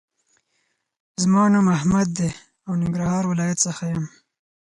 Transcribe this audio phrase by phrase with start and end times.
[1.21, 2.29] زما نوم احمد دې
[2.65, 4.03] او ننګرهار ولایت څخه یم